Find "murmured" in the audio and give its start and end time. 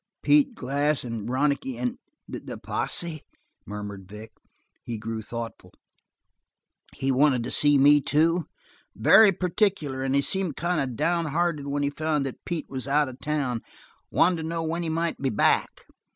3.67-4.07